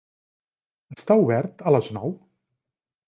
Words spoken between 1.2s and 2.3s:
obert a les nou?